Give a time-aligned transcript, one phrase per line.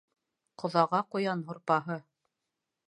[0.63, 2.03] Ҡоҙаға ҡуян һурпаһы